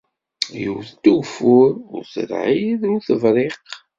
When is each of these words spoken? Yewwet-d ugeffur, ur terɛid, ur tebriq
Yewwet-d 0.61 1.05
ugeffur, 1.13 1.69
ur 1.95 2.03
terɛid, 2.13 2.81
ur 2.93 2.99
tebriq 3.07 3.57